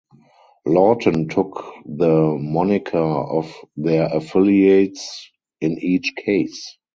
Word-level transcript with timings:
Lawton 0.65 1.27
took 1.29 1.63
the 1.85 2.35
moniker 2.41 2.97
of 2.97 3.55
their 3.77 4.05
affiliates 4.07 5.29
in 5.59 5.73
each 5.77 6.15
case. 6.15 6.75